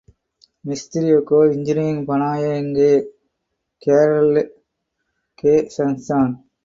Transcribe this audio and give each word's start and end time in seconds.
मिस्त्रियों 0.65 1.19
को 1.23 1.43
इंजीनियर 1.45 2.03
बनाएंगे 2.05 2.89
केरल 3.81 4.41
के 5.43 5.59
संस्थान 5.69 6.35